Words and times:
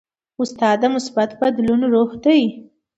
استاد 0.41 0.77
د 0.81 0.83
مثبت 0.95 1.29
بدلون 1.41 1.81
روح 1.93 2.11
دی. 2.23 2.41